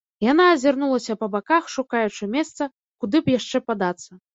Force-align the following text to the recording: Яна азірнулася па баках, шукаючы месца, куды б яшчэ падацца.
Яна 0.31 0.47
азірнулася 0.53 1.17
па 1.25 1.29
баках, 1.37 1.63
шукаючы 1.75 2.33
месца, 2.39 2.73
куды 3.03 3.17
б 3.27 3.41
яшчэ 3.41 3.67
падацца. 3.71 4.25